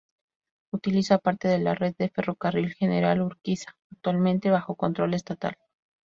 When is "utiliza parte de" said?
0.73-1.59